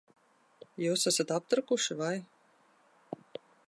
[0.85, 2.13] Jūs esat aptrakuši, vai?